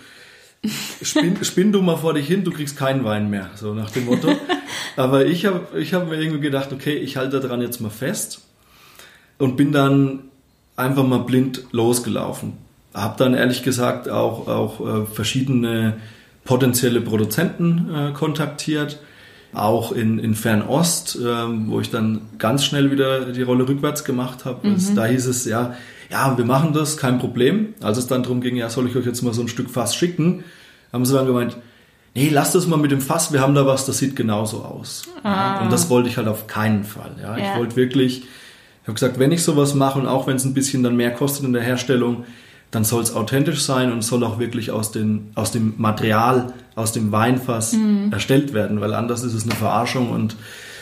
[1.01, 4.06] spinn, spinn du mal vor dich hin, du kriegst keinen Wein mehr, so nach dem
[4.06, 4.29] Motto.
[4.95, 8.41] Aber ich habe ich hab mir irgendwie gedacht, okay, ich halte daran jetzt mal fest
[9.38, 10.19] und bin dann
[10.76, 12.54] einfach mal blind losgelaufen.
[12.93, 15.98] Habe dann ehrlich gesagt auch, auch äh, verschiedene
[16.46, 19.00] potenzielle Produzenten äh, kontaktiert,
[19.54, 21.26] auch in, in Fernost, äh,
[21.67, 24.67] wo ich dann ganz schnell wieder die Rolle rückwärts gemacht habe.
[24.67, 24.96] Mhm.
[24.96, 25.76] Da hieß es, ja,
[26.12, 27.74] ja, wir machen das, kein Problem.
[27.82, 29.96] Als es dann darum ging, ja, soll ich euch jetzt mal so ein Stück Fass
[29.96, 30.43] schicken,
[30.91, 31.58] haben sie dann gemeint,
[32.13, 35.04] nee, lass das mal mit dem Fass, wir haben da was, das sieht genauso aus.
[35.24, 35.62] Ah.
[35.62, 37.15] Und das wollte ich halt auf keinen Fall.
[37.22, 37.38] Ja.
[37.38, 37.52] ja.
[37.52, 38.24] Ich wollte wirklich
[38.84, 41.12] ich habe gesagt, wenn ich sowas mache und auch wenn es ein bisschen dann mehr
[41.12, 42.26] kostet in der Herstellung,
[42.69, 46.91] dann soll es authentisch sein und soll auch wirklich aus, den, aus dem Material, aus
[46.91, 48.12] dem Weinfass mhm.
[48.12, 50.36] erstellt werden, weil anders ist es eine Verarschung und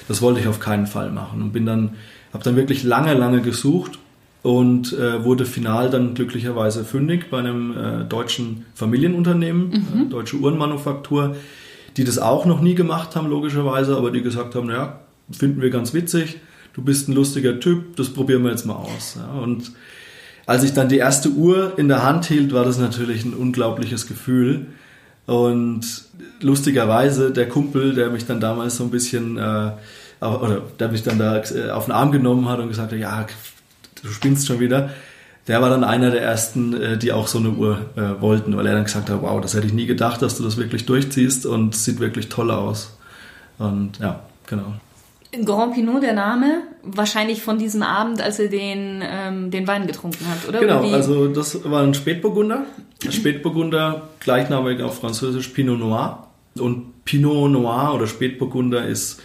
[0.07, 1.91] das wollte ich auf keinen Fall machen und bin dann,
[2.33, 3.99] habe dann wirklich lange, lange gesucht
[4.41, 10.01] und äh, wurde final dann glücklicherweise fündig bei einem äh, deutschen Familienunternehmen, mhm.
[10.01, 11.35] äh, deutsche Uhrenmanufaktur,
[11.97, 15.69] die das auch noch nie gemacht haben, logischerweise, aber die gesagt haben, naja, finden wir
[15.69, 16.39] ganz witzig
[16.73, 19.17] du bist ein lustiger Typ, das probieren wir jetzt mal aus.
[19.17, 19.71] Ja, und
[20.45, 24.07] als ich dann die erste Uhr in der Hand hielt, war das natürlich ein unglaubliches
[24.07, 24.67] Gefühl.
[25.25, 25.81] Und
[26.41, 29.71] lustigerweise, der Kumpel, der mich dann damals so ein bisschen, äh,
[30.19, 33.25] oder der mich dann da äh, auf den Arm genommen hat und gesagt hat, ja,
[34.01, 34.89] du spinnst schon wieder,
[35.47, 38.65] der war dann einer der ersten, äh, die auch so eine Uhr äh, wollten, weil
[38.67, 41.45] er dann gesagt hat, wow, das hätte ich nie gedacht, dass du das wirklich durchziehst
[41.45, 42.97] und sieht wirklich toll aus.
[43.57, 44.73] Und ja, genau.
[45.45, 50.25] Grand Pinot, der Name, wahrscheinlich von diesem Abend, als er den, ähm, den Wein getrunken
[50.27, 50.59] hat, oder?
[50.59, 52.65] Genau, also das war ein Spätburgunder.
[53.09, 56.27] Spätburgunder, gleichnamig auf Französisch Pinot Noir.
[56.59, 59.21] Und Pinot Noir oder Spätburgunder ist,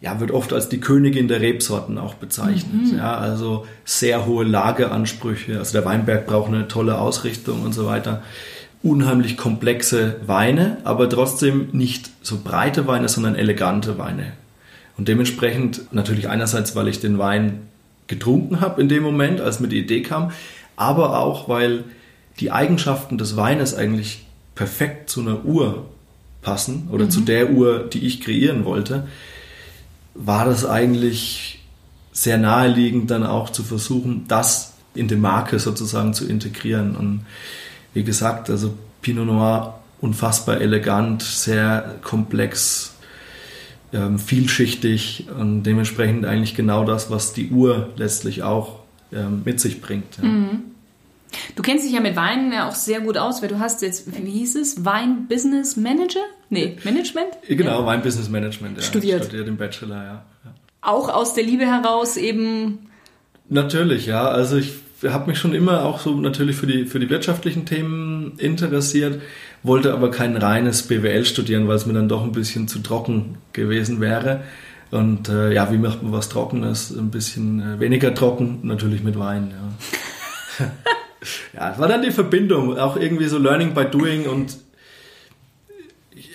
[0.00, 2.92] ja, wird oft als die Königin der Rebsorten auch bezeichnet.
[2.92, 2.96] Mhm.
[2.96, 5.58] Ja, also sehr hohe Lageansprüche.
[5.58, 8.22] Also der Weinberg braucht eine tolle Ausrichtung und so weiter.
[8.82, 14.32] unheimlich komplexe Weine, aber trotzdem nicht so breite Weine, sondern elegante Weine.
[14.96, 17.62] Und dementsprechend natürlich einerseits, weil ich den Wein
[18.06, 20.32] getrunken habe in dem Moment, als mir die Idee kam,
[20.76, 21.84] aber auch, weil
[22.40, 25.86] die Eigenschaften des Weines eigentlich perfekt zu einer Uhr
[26.42, 27.10] passen oder mhm.
[27.10, 29.06] zu der Uhr, die ich kreieren wollte,
[30.14, 31.60] war das eigentlich
[32.12, 36.96] sehr naheliegend, dann auch zu versuchen, das in die Marke sozusagen zu integrieren.
[36.96, 37.26] Und
[37.92, 42.94] wie gesagt, also Pinot Noir unfassbar elegant, sehr komplex,
[43.92, 48.80] ähm, vielschichtig und dementsprechend eigentlich genau das, was die Uhr letztlich auch
[49.12, 50.16] ähm, mit sich bringt.
[50.20, 50.28] Ja.
[50.28, 50.62] Mhm.
[51.54, 54.06] Du kennst dich ja mit Wein ja auch sehr gut aus, weil du hast jetzt,
[54.24, 56.20] wie hieß es, Wein Business Manager?
[56.50, 57.28] Nee, Management?
[57.48, 57.86] Genau, ja.
[57.86, 58.82] Wein Business Management, ja.
[58.82, 59.24] Studiert.
[59.24, 60.24] Studiert im Bachelor, ja.
[60.44, 60.54] ja.
[60.80, 62.90] Auch aus der Liebe heraus eben.
[63.48, 64.28] Natürlich, ja.
[64.28, 68.38] Also ich habe mich schon immer auch so natürlich für die, für die wirtschaftlichen Themen
[68.38, 69.20] interessiert,
[69.66, 73.38] wollte aber kein reines BWL studieren, weil es mir dann doch ein bisschen zu trocken
[73.52, 74.42] gewesen wäre.
[74.90, 76.96] Und äh, ja, wie macht man was Trockenes?
[76.96, 80.66] Ein bisschen äh, weniger trocken, natürlich mit Wein, ja.
[81.54, 84.58] ja, es war dann die Verbindung, auch irgendwie so Learning by Doing und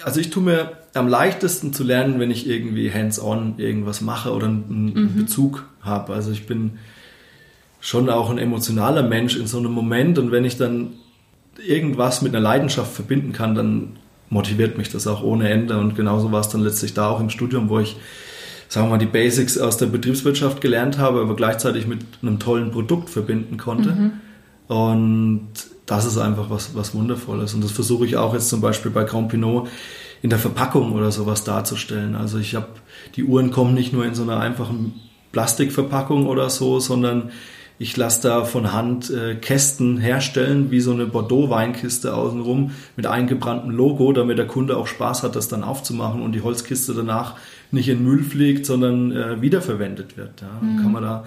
[0.04, 4.48] also ich tue mir am leichtesten zu lernen, wenn ich irgendwie hands-on irgendwas mache oder
[4.48, 5.16] einen, mhm.
[5.16, 6.14] Bezug habe.
[6.14, 6.80] Also ich bin
[7.80, 10.94] schon auch ein emotionaler Mensch in so einem Moment und wenn ich dann
[11.66, 13.98] irgendwas mit einer Leidenschaft verbinden kann, dann
[14.30, 17.30] motiviert mich das auch ohne Ende und genauso war es dann letztlich da auch im
[17.30, 17.98] Studium, wo ich
[18.72, 22.72] sagen wir mal die Basics aus der Betriebswirtschaft gelernt habe, aber gleichzeitig mit einem tollen
[22.72, 23.92] Produkt verbinden konnte.
[23.92, 24.12] Mhm.
[24.74, 25.50] Und
[25.86, 27.54] das ist einfach was, was Wundervolles.
[27.54, 29.68] Und das versuche ich auch jetzt zum Beispiel bei Grand Pinot
[30.22, 32.16] in der Verpackung oder sowas darzustellen.
[32.16, 32.68] Also ich habe,
[33.18, 34.94] die Uhren kommen nicht nur in so einer einfachen
[35.34, 37.32] Plastikverpackung oder so, sondern
[37.82, 43.72] ich lasse da von Hand äh, Kästen herstellen, wie so eine Bordeaux-Weinkiste außenrum mit eingebranntem
[43.72, 47.38] Logo, damit der Kunde auch Spaß hat, das dann aufzumachen und die Holzkiste danach
[47.72, 50.42] nicht in Müll fliegt, sondern äh, wiederverwendet wird.
[50.42, 50.62] Ja.
[50.62, 50.82] Mhm.
[50.82, 51.24] Kann man da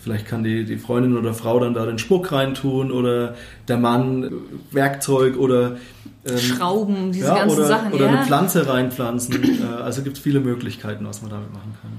[0.00, 3.34] Vielleicht kann die, die Freundin oder Frau dann da den Schmuck reintun oder
[3.66, 4.30] der Mann äh,
[4.70, 5.78] Werkzeug oder
[6.24, 7.92] ähm, Schrauben, diese ja, ganzen oder, Sachen.
[7.92, 8.12] Oder ja.
[8.12, 9.60] eine Pflanze reinpflanzen.
[9.60, 11.90] Äh, also gibt es viele Möglichkeiten, was man damit machen kann.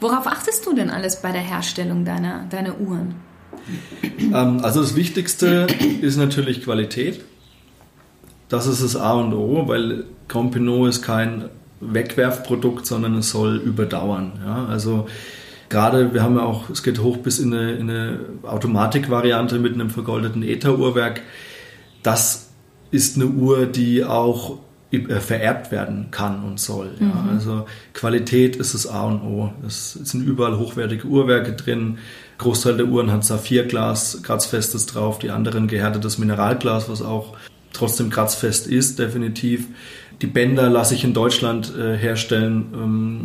[0.00, 3.14] Worauf achtest du denn alles bei der Herstellung deiner, deiner Uhren?
[4.18, 5.66] Ähm, also das Wichtigste
[6.00, 7.24] ist natürlich Qualität.
[8.48, 11.48] Das ist das A und O, weil Compinot ist kein
[11.80, 14.32] Wegwerfprodukt, sondern es soll überdauern.
[14.44, 14.66] Ja?
[14.66, 15.06] Also
[15.68, 19.74] gerade, wir haben ja auch, es geht hoch bis in eine, in eine Automatikvariante mit
[19.74, 21.22] einem vergoldeten Ether-Uhrwerk.
[22.02, 22.50] Das
[22.90, 24.58] ist eine Uhr, die auch
[24.92, 26.90] vererbt werden kann und soll.
[27.00, 27.06] Ja.
[27.06, 27.28] Mhm.
[27.30, 29.52] Also Qualität ist das A und O.
[29.66, 31.98] Es sind überall hochwertige Uhrwerke drin.
[32.38, 37.36] Großteil der Uhren hat Saphirglas, kratzfestes drauf, die anderen gehärtetes Mineralglas, was auch
[37.72, 39.66] trotzdem kratzfest ist, definitiv.
[40.20, 43.24] Die Bänder lasse ich in Deutschland äh, herstellen, ähm,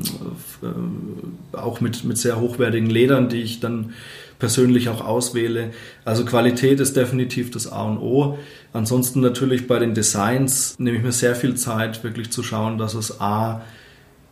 [0.64, 3.94] äh, auch mit, mit sehr hochwertigen Ledern, die ich dann
[4.40, 5.72] persönlich auch auswähle.
[6.06, 8.38] Also Qualität ist definitiv das A und O.
[8.74, 12.94] Ansonsten natürlich bei den Designs nehme ich mir sehr viel Zeit, wirklich zu schauen, dass
[12.94, 13.62] es A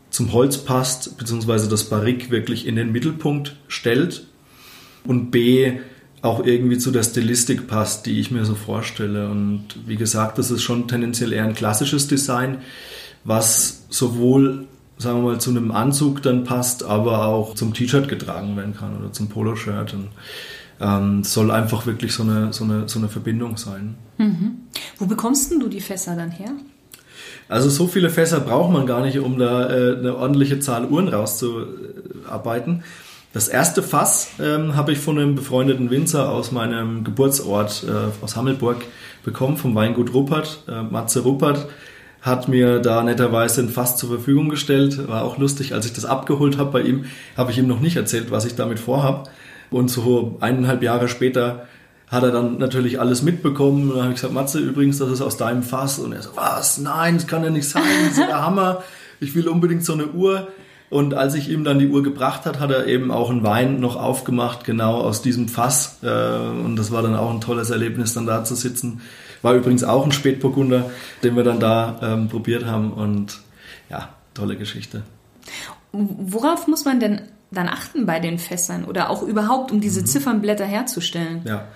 [0.09, 4.27] zum Holz passt, beziehungsweise das Barrique wirklich in den Mittelpunkt stellt
[5.03, 5.79] und B
[6.21, 9.29] auch irgendwie zu der Stilistik passt, die ich mir so vorstelle.
[9.29, 12.59] Und wie gesagt, das ist schon tendenziell eher ein klassisches Design,
[13.23, 18.55] was sowohl sagen wir mal, zu einem Anzug dann passt, aber auch zum T-Shirt getragen
[18.55, 19.93] werden kann oder zum Poloshirt.
[19.93, 20.09] Und
[20.79, 23.95] ähm, soll einfach wirklich so eine, so eine, so eine Verbindung sein.
[24.17, 24.57] Mhm.
[24.97, 26.51] Wo bekommst denn du die Fässer dann her?
[27.47, 31.07] Also so viele Fässer braucht man gar nicht, um da äh, eine ordentliche Zahl Uhren
[31.07, 32.83] rauszuarbeiten.
[33.33, 38.35] Das erste Fass ähm, habe ich von einem befreundeten Winzer aus meinem Geburtsort äh, aus
[38.35, 38.77] Hammelburg
[39.23, 41.67] bekommen, vom Weingut Ruppert, äh, Matze Ruppert
[42.25, 45.07] hat mir da netterweise ein Fass zur Verfügung gestellt.
[45.07, 47.05] War auch lustig, als ich das abgeholt habe bei ihm,
[47.37, 49.29] habe ich ihm noch nicht erzählt, was ich damit vorhab.
[49.69, 51.67] Und so eineinhalb Jahre später
[52.07, 53.83] hat er dann natürlich alles mitbekommen.
[53.83, 55.99] Und dann habe ich gesagt, Matze, übrigens, das ist aus deinem Fass.
[55.99, 56.79] Und er so, was?
[56.79, 57.83] Nein, das kann ja nicht sein.
[58.07, 58.83] Das ist der Hammer.
[59.19, 60.47] Ich will unbedingt so eine Uhr.
[60.89, 63.79] Und als ich ihm dann die Uhr gebracht hat, hat er eben auch einen Wein
[63.79, 65.99] noch aufgemacht, genau aus diesem Fass.
[66.01, 69.01] Äh, und das war dann auch ein tolles Erlebnis, dann da zu sitzen
[69.45, 70.89] war übrigens auch ein Spätburgunder,
[71.23, 73.39] den wir dann da ähm, probiert haben und
[73.89, 75.03] ja, tolle Geschichte.
[75.91, 80.07] Worauf muss man denn dann achten bei den Fässern oder auch überhaupt, um diese mhm.
[80.07, 81.41] Ziffernblätter herzustellen?
[81.45, 81.67] Ja.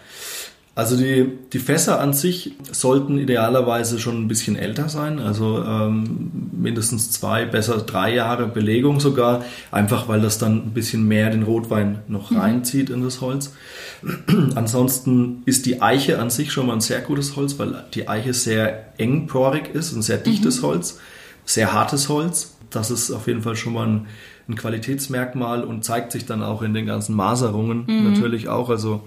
[0.76, 6.32] Also die, die Fässer an sich sollten idealerweise schon ein bisschen älter sein, also ähm,
[6.54, 11.44] mindestens zwei, besser drei Jahre Belegung sogar, einfach weil das dann ein bisschen mehr den
[11.44, 12.38] Rotwein noch mhm.
[12.38, 13.54] reinzieht in das Holz.
[14.56, 18.34] Ansonsten ist die Eiche an sich schon mal ein sehr gutes Holz, weil die Eiche
[18.34, 20.68] sehr engporig ist, ein sehr dichtes mhm.
[20.68, 21.00] Holz,
[21.44, 22.56] sehr hartes Holz.
[22.70, 24.08] Das ist auf jeden Fall schon mal ein,
[24.48, 28.14] ein Qualitätsmerkmal und zeigt sich dann auch in den ganzen Maserungen mhm.
[28.14, 28.70] natürlich auch.
[28.70, 29.04] Also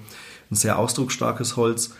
[0.52, 1.94] ein sehr ausdrucksstarkes Holz.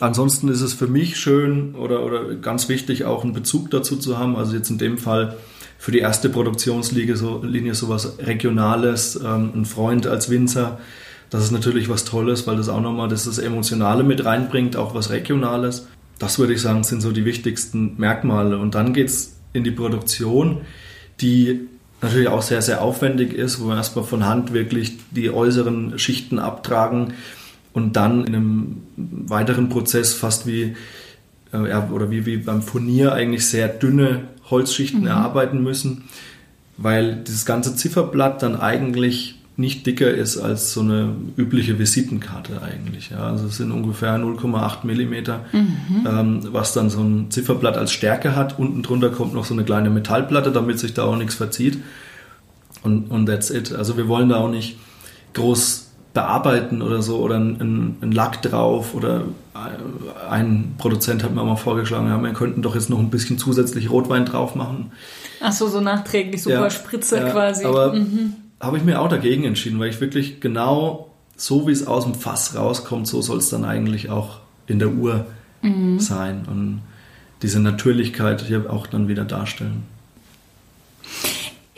[0.00, 4.18] Ansonsten ist es für mich schön oder, oder ganz wichtig, auch einen Bezug dazu zu
[4.18, 4.36] haben.
[4.36, 5.36] Also jetzt in dem Fall
[5.78, 10.78] für die erste Produktionslinie so, Linie sowas Regionales, ähm, ein Freund als Winzer.
[11.28, 14.94] Das ist natürlich was Tolles, weil das auch nochmal das, das Emotionale mit reinbringt, auch
[14.94, 15.86] was Regionales.
[16.18, 18.58] Das würde ich sagen, sind so die wichtigsten Merkmale.
[18.58, 20.62] Und dann geht es in die Produktion,
[21.20, 21.68] die
[22.00, 26.38] natürlich auch sehr, sehr aufwendig ist, wo wir erstmal von Hand wirklich die äußeren Schichten
[26.38, 27.14] abtragen
[27.72, 30.74] und dann in einem weiteren Prozess fast wie
[31.52, 35.06] äh, ja, oder wie, wie beim Furnier eigentlich sehr dünne Holzschichten mhm.
[35.06, 36.04] erarbeiten müssen,
[36.76, 43.10] weil dieses ganze Zifferblatt dann eigentlich nicht dicker ist als so eine übliche Visitenkarte eigentlich.
[43.10, 43.18] Ja.
[43.18, 46.06] Also es sind ungefähr 0,8 Millimeter, mhm.
[46.06, 48.58] ähm, was dann so ein Zifferblatt als Stärke hat.
[48.58, 51.78] Unten drunter kommt noch so eine kleine Metallplatte, damit sich da auch nichts verzieht.
[52.82, 53.74] Und, und that's it.
[53.74, 54.78] Also wir wollen da auch nicht
[55.34, 59.24] groß bearbeiten oder so oder ein, ein, Lack drauf oder
[60.28, 63.90] ein Produzent hat mir mal vorgeschlagen, ja, wir könnten doch jetzt noch ein bisschen zusätzlich
[63.90, 64.92] Rotwein drauf machen.
[65.40, 67.64] Ach so, so nachträglich, super ja, Spritze ja, quasi.
[67.64, 68.34] Aber mhm.
[68.60, 72.14] habe ich mir auch dagegen entschieden, weil ich wirklich genau so wie es aus dem
[72.14, 75.26] Fass rauskommt, so soll es dann eigentlich auch in der Uhr
[75.62, 75.98] mhm.
[75.98, 76.82] sein und
[77.42, 79.84] diese Natürlichkeit hier auch dann wieder darstellen.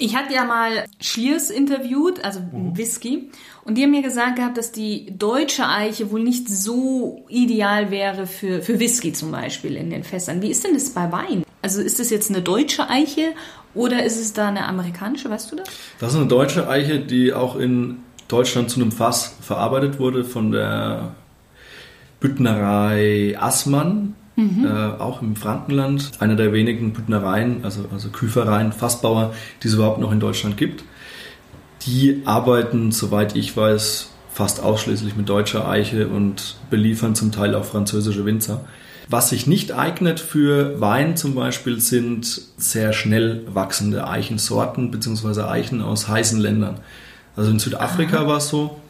[0.04, 2.76] Ich hatte ja mal Schliers interviewt, also mhm.
[2.76, 3.30] Whisky,
[3.64, 8.26] und die haben mir gesagt gehabt, dass die deutsche Eiche wohl nicht so ideal wäre
[8.26, 10.42] für, für Whisky zum Beispiel in den Fässern.
[10.42, 11.42] Wie ist denn das bei Wein?
[11.62, 13.32] Also ist das jetzt eine deutsche Eiche
[13.74, 15.68] oder ist es da eine amerikanische, weißt du das?
[15.98, 20.52] Das ist eine deutsche Eiche, die auch in Deutschland zu einem Fass verarbeitet wurde von
[20.52, 21.14] der
[22.20, 24.64] Büttnerei Assmann Mhm.
[24.64, 30.00] Äh, auch im Frankenland, einer der wenigen Büttnereien, also, also Küfereien, Fassbauer, die es überhaupt
[30.00, 30.84] noch in Deutschland gibt.
[31.86, 37.64] Die arbeiten, soweit ich weiß, fast ausschließlich mit deutscher Eiche und beliefern zum Teil auch
[37.64, 38.64] französische Winzer.
[39.08, 45.42] Was sich nicht eignet für Wein zum Beispiel sind sehr schnell wachsende Eichensorten bzw.
[45.42, 46.80] Eichen aus heißen Ländern.
[47.36, 48.26] Also in Südafrika Aha.
[48.26, 48.80] war es so,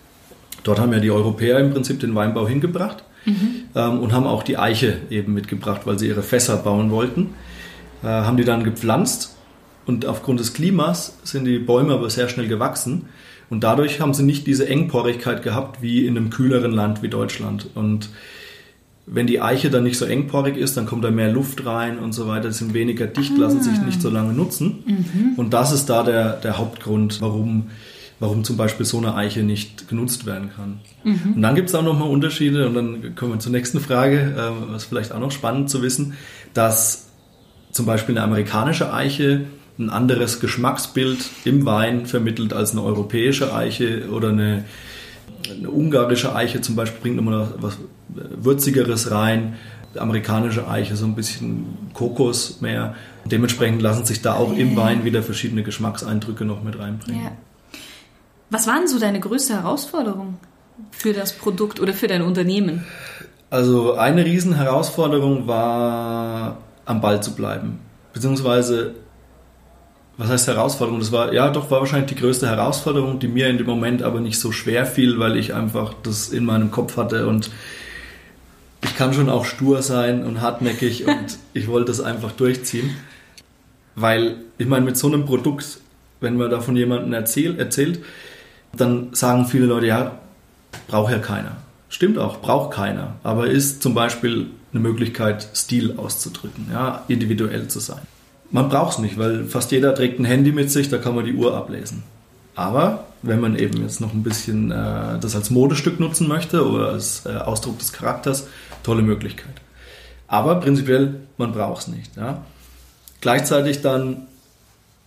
[0.63, 3.65] dort haben ja die Europäer im Prinzip den Weinbau hingebracht mhm.
[3.75, 7.35] ähm, und haben auch die Eiche eben mitgebracht, weil sie ihre Fässer bauen wollten.
[8.03, 9.37] Äh, haben die dann gepflanzt
[9.87, 13.07] und aufgrund des Klimas sind die Bäume aber sehr schnell gewachsen
[13.51, 17.69] und dadurch haben sie nicht diese Engporigkeit gehabt wie in einem kühleren Land wie Deutschland.
[17.75, 18.09] Und
[19.07, 22.13] wenn die Eiche dann nicht so engporig ist, dann kommt da mehr Luft rein und
[22.13, 23.41] so weiter, sind weniger dicht, ah.
[23.41, 24.83] lassen sich nicht so lange nutzen.
[24.87, 25.35] Mhm.
[25.37, 27.69] Und das ist da der, der Hauptgrund, warum
[28.21, 30.81] warum zum Beispiel so eine Eiche nicht genutzt werden kann.
[31.03, 31.35] Mhm.
[31.37, 34.73] Und dann gibt es auch nochmal Unterschiede und dann kommen wir zur nächsten Frage, äh,
[34.73, 36.15] was vielleicht auch noch spannend zu wissen,
[36.55, 37.09] dass
[37.73, 39.43] zum Beispiel eine amerikanische Eiche
[39.79, 44.65] ein anderes Geschmacksbild im Wein vermittelt als eine europäische Eiche oder eine,
[45.51, 49.55] eine ungarische Eiche zum Beispiel bringt nochmal was Würzigeres rein.
[49.97, 52.95] Amerikanische Eiche so ein bisschen Kokos mehr.
[53.25, 57.25] Dementsprechend lassen sich da auch im Wein wieder verschiedene Geschmackseindrücke noch mit reinbringen.
[57.25, 57.33] Ja.
[58.51, 60.39] Was waren so deine größte Herausforderung
[60.91, 62.85] für das Produkt oder für dein Unternehmen?
[63.51, 67.79] Also eine Riesenherausforderung war, am Ball zu bleiben.
[68.13, 68.95] Beziehungsweise,
[70.17, 71.01] was heißt Herausforderung?
[71.01, 74.21] Das war, ja doch, war wahrscheinlich die größte Herausforderung, die mir in dem Moment aber
[74.21, 77.51] nicht so schwer fiel, weil ich einfach das in meinem Kopf hatte und
[78.83, 82.97] ich kann schon auch stur sein und hartnäckig und ich wollte das einfach durchziehen.
[83.97, 85.79] Weil, ich meine, mit so einem Produkt,
[86.21, 88.01] wenn man da von jemandem erzähl, erzählt,
[88.77, 90.19] dann sagen viele Leute, ja,
[90.89, 91.57] braucht ja keiner.
[91.89, 93.15] Stimmt auch, braucht keiner.
[93.23, 98.01] Aber ist zum Beispiel eine Möglichkeit, Stil auszudrücken, ja, individuell zu sein.
[98.51, 101.25] Man braucht es nicht, weil fast jeder trägt ein Handy mit sich, da kann man
[101.25, 102.03] die Uhr ablesen.
[102.55, 106.91] Aber wenn man eben jetzt noch ein bisschen äh, das als Modestück nutzen möchte oder
[106.91, 108.47] als äh, Ausdruck des Charakters,
[108.83, 109.55] tolle Möglichkeit.
[110.29, 112.17] Aber prinzipiell, man braucht es nicht.
[112.17, 112.45] Ja.
[113.21, 114.27] Gleichzeitig dann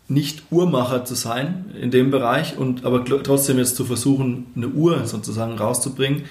[0.10, 5.06] nicht Uhrmacher zu sein in dem Bereich und aber trotzdem jetzt zu versuchen, eine Uhr
[5.06, 6.24] sozusagen rauszubringen,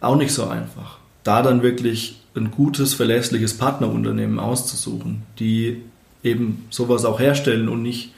[0.00, 0.98] auch nicht so einfach.
[1.24, 5.82] Da dann wirklich ein gutes, verlässliches Partnerunternehmen auszusuchen, die
[6.22, 8.12] eben sowas auch herstellen und nicht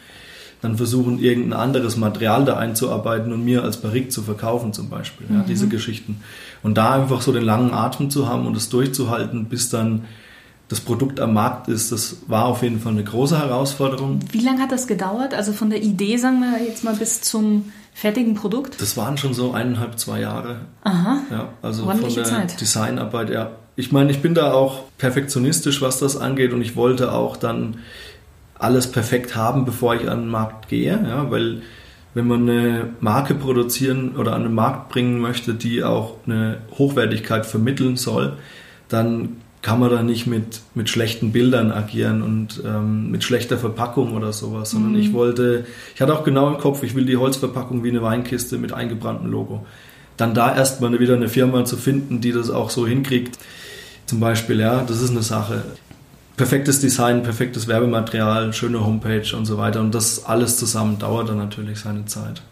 [0.61, 5.27] dann versuchen, irgendein anderes Material da einzuarbeiten und mir als Barrique zu verkaufen zum Beispiel.
[5.31, 6.21] Ja, diese Geschichten.
[6.63, 10.05] Und da einfach so den langen Atem zu haben und es durchzuhalten, bis dann
[10.71, 14.21] das Produkt am Markt ist, das war auf jeden Fall eine große Herausforderung.
[14.31, 15.35] Wie lange hat das gedauert?
[15.35, 18.81] Also von der Idee, sagen wir jetzt mal, bis zum fertigen Produkt?
[18.81, 20.61] Das waren schon so eineinhalb, zwei Jahre.
[20.85, 21.23] Aha.
[21.29, 22.61] Ja, also Ordentliche von der Zeit.
[22.61, 23.51] Designarbeit, ja.
[23.75, 27.79] Ich meine, ich bin da auch perfektionistisch, was das angeht und ich wollte auch dann
[28.57, 31.63] alles perfekt haben, bevor ich an den Markt gehe, ja, weil
[32.15, 37.45] wenn man eine Marke produzieren oder an den Markt bringen möchte, die auch eine Hochwertigkeit
[37.45, 38.37] vermitteln soll,
[38.89, 44.15] dann kann man da nicht mit, mit schlechten Bildern agieren und ähm, mit schlechter Verpackung
[44.15, 47.85] oder sowas, sondern ich wollte, ich hatte auch genau im Kopf, ich will die Holzverpackung
[47.85, 49.67] wie eine Weinkiste mit eingebranntem Logo.
[50.17, 53.39] Dann da erstmal wieder eine Firma zu finden, die das auch so hinkriegt,
[54.07, 55.63] zum Beispiel, ja, das ist eine Sache.
[56.37, 59.81] Perfektes Design, perfektes Werbematerial, schöne Homepage und so weiter.
[59.81, 62.43] Und das alles zusammen dauert dann natürlich seine Zeit.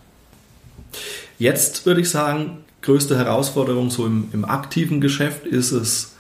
[1.39, 6.15] Jetzt würde ich sagen, größte Herausforderung so im, im aktiven Geschäft ist es,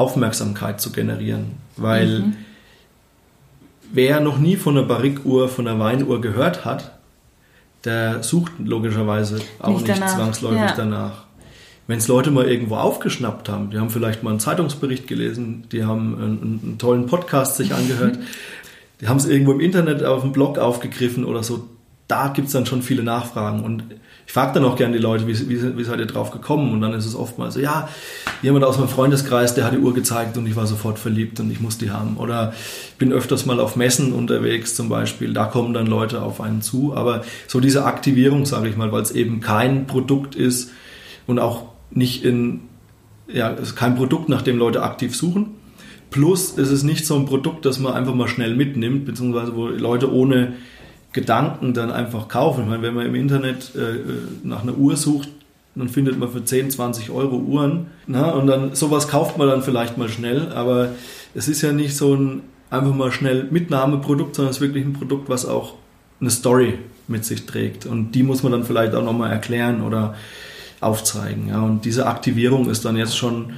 [0.00, 1.52] Aufmerksamkeit zu generieren.
[1.76, 2.32] Weil
[3.92, 6.92] wer noch nie von einer Barrique-Uhr, von einer Weinuhr gehört hat,
[7.84, 10.74] der sucht logischerweise auch Nicht nicht, zwangsläufig ja.
[10.76, 11.24] danach.
[11.86, 15.84] Wenn es Leute mal irgendwo aufgeschnappt haben, die haben vielleicht mal einen Zeitungsbericht gelesen, die
[15.84, 18.18] haben einen, einen tollen Podcast sich angehört,
[19.00, 21.68] die haben es irgendwo im Internet auf dem Blog aufgegriffen oder so,
[22.06, 23.64] da gibt es dann schon viele Nachfragen.
[23.64, 23.84] Und
[24.30, 26.72] ich frage dann auch gerne die Leute, wie, wie, wie seid ihr drauf gekommen?
[26.72, 27.88] Und dann ist es oftmals so, ja,
[28.42, 31.50] jemand aus meinem Freundeskreis, der hat die Uhr gezeigt und ich war sofort verliebt und
[31.50, 32.16] ich muss die haben.
[32.16, 36.40] Oder ich bin öfters mal auf Messen unterwegs zum Beispiel, da kommen dann Leute auf
[36.40, 36.94] einen zu.
[36.94, 40.70] Aber so diese Aktivierung, sage ich mal, weil es eben kein Produkt ist
[41.26, 42.60] und auch nicht in,
[43.26, 45.56] ja, es ist kein Produkt, nach dem Leute aktiv suchen.
[46.10, 49.66] Plus es ist nicht so ein Produkt, das man einfach mal schnell mitnimmt, beziehungsweise wo
[49.66, 50.52] Leute ohne
[51.12, 52.64] Gedanken dann einfach kaufen.
[52.64, 53.98] Ich meine, wenn man im Internet äh,
[54.44, 55.28] nach einer Uhr sucht,
[55.74, 57.86] dann findet man für 10, 20 Euro Uhren.
[58.06, 60.90] Na, und dann sowas kauft man dann vielleicht mal schnell, aber
[61.34, 64.92] es ist ja nicht so ein einfach mal schnell Mitnahmeprodukt, sondern es ist wirklich ein
[64.92, 65.74] Produkt, was auch
[66.20, 67.86] eine Story mit sich trägt.
[67.86, 70.14] Und die muss man dann vielleicht auch nochmal erklären oder
[70.80, 71.48] aufzeigen.
[71.48, 71.62] Ja.
[71.62, 73.54] Und diese Aktivierung ist dann jetzt schon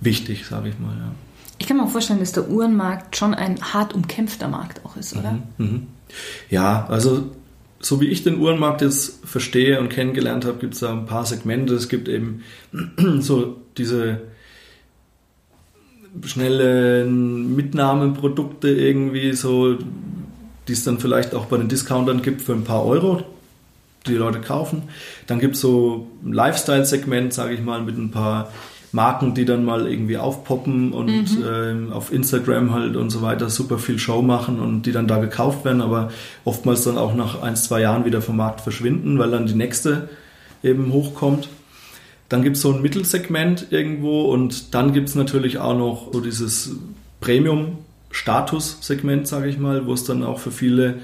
[0.00, 0.96] wichtig, sage ich mal.
[0.96, 1.12] Ja.
[1.58, 5.16] Ich kann mir auch vorstellen, dass der Uhrenmarkt schon ein hart umkämpfter Markt auch ist,
[5.16, 5.38] oder?
[5.58, 5.86] Mhm.
[6.50, 7.30] Ja, also
[7.80, 11.24] so wie ich den Uhrenmarkt jetzt verstehe und kennengelernt habe, gibt es da ein paar
[11.24, 11.74] Segmente.
[11.74, 12.42] Es gibt eben
[13.20, 14.20] so diese
[16.24, 19.78] schnellen Mitnahmeprodukte irgendwie so,
[20.66, 23.22] die es dann vielleicht auch bei den Discountern gibt für ein paar Euro,
[24.06, 24.82] die, die Leute kaufen.
[25.26, 28.50] Dann gibt es so ein Lifestyle-Segment, sage ich mal, mit ein paar
[28.92, 33.78] Marken, die dann mal irgendwie aufpoppen und ähm, auf Instagram halt und so weiter super
[33.78, 36.10] viel Show machen und die dann da gekauft werden, aber
[36.44, 40.08] oftmals dann auch nach ein, zwei Jahren wieder vom Markt verschwinden, weil dann die nächste
[40.62, 41.48] eben hochkommt.
[42.28, 46.20] Dann gibt es so ein Mittelsegment irgendwo und dann gibt es natürlich auch noch so
[46.20, 46.76] dieses
[47.20, 50.96] Premium-Status-Segment, sage ich mal, wo es dann auch für viele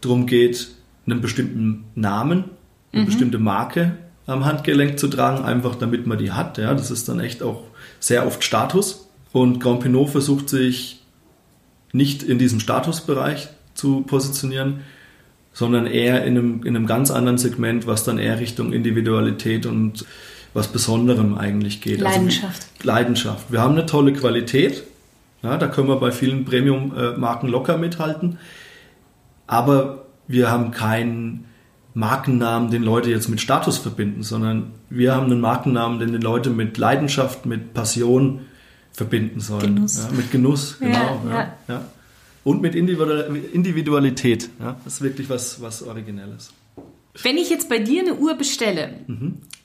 [0.00, 0.70] darum geht,
[1.06, 2.44] einen bestimmten Namen,
[2.92, 3.96] eine bestimmte Marke
[4.30, 6.58] am Handgelenk zu tragen, einfach damit man die hat.
[6.58, 7.64] Ja, das ist dann echt auch
[7.98, 9.08] sehr oft Status.
[9.32, 11.02] Und Grand Pinot versucht sich
[11.92, 14.80] nicht in diesem Statusbereich zu positionieren,
[15.52, 20.04] sondern eher in einem, in einem ganz anderen Segment, was dann eher Richtung Individualität und
[20.54, 22.00] was Besonderem eigentlich geht.
[22.00, 22.68] Leidenschaft.
[22.78, 23.52] Also, Leidenschaft.
[23.52, 24.84] Wir haben eine tolle Qualität.
[25.42, 28.38] Ja, da können wir bei vielen Premium-Marken locker mithalten.
[29.46, 31.46] Aber wir haben keinen
[31.94, 36.50] Markennamen, den Leute jetzt mit Status verbinden, sondern wir haben einen Markennamen, den die Leute
[36.50, 38.40] mit Leidenschaft, mit Passion
[38.92, 39.76] verbinden sollen.
[39.76, 39.98] Genuss.
[39.98, 41.22] Ja, mit Genuss, genau.
[41.28, 41.84] Ja, ja.
[42.44, 44.48] Und mit Individual- Individualität.
[44.58, 46.52] Ja, das ist wirklich was, was Originelles.
[47.22, 48.94] Wenn ich jetzt bei dir eine Uhr bestelle,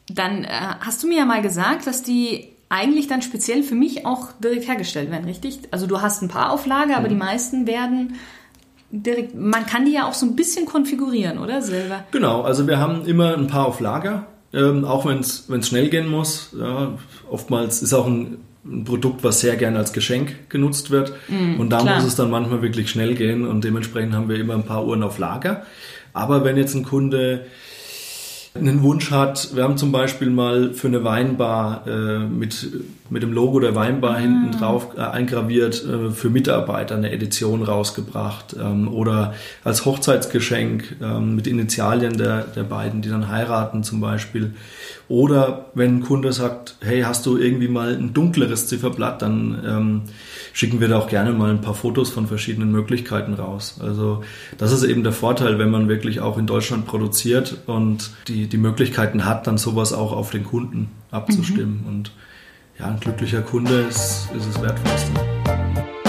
[0.08, 4.06] dann äh, hast du mir ja mal gesagt, dass die eigentlich dann speziell für mich
[4.06, 5.60] auch direkt hergestellt werden, richtig?
[5.72, 8.16] Also du hast ein paar Auflage, aber die meisten werden
[9.02, 12.04] direkt, man kann die ja auch so ein bisschen konfigurieren, oder selber?
[12.12, 16.08] Genau, also wir haben immer ein paar auf Lager, ähm, auch wenn es schnell gehen
[16.08, 16.56] muss.
[16.58, 16.94] Ja,
[17.30, 21.14] oftmals ist auch ein, ein Produkt, was sehr gerne als Geschenk genutzt wird.
[21.60, 21.96] und da klar.
[21.96, 25.04] muss es dann manchmal wirklich schnell gehen und dementsprechend haben wir immer ein paar Uhren
[25.04, 25.66] auf Lager.
[26.14, 27.46] Aber wenn jetzt ein Kunde
[28.56, 29.56] einen Wunsch hat.
[29.56, 32.68] Wir haben zum Beispiel mal für eine Weinbar äh, mit,
[33.10, 34.20] mit dem Logo der Weinbar ah.
[34.20, 41.36] hinten drauf äh, eingraviert äh, für Mitarbeiter eine Edition rausgebracht ähm, oder als Hochzeitsgeschenk ähm,
[41.36, 44.54] mit Initialien der, der beiden, die dann heiraten zum Beispiel.
[45.08, 50.02] Oder wenn ein Kunde sagt, hey, hast du irgendwie mal ein dunkleres Zifferblatt, dann ähm,
[50.52, 53.80] schicken wir da auch gerne mal ein paar Fotos von verschiedenen Möglichkeiten raus.
[53.84, 54.24] Also
[54.58, 58.58] das ist eben der Vorteil, wenn man wirklich auch in Deutschland produziert und die, die
[58.58, 61.82] Möglichkeiten hat, dann sowas auch auf den Kunden abzustimmen.
[61.84, 61.88] Mhm.
[61.88, 62.12] Und
[62.80, 66.05] ja, ein glücklicher Kunde ist, ist das Wertvollste.